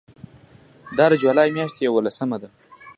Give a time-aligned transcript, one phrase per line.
[0.97, 2.49] دا د جولای میاشتې یوولسمه ده.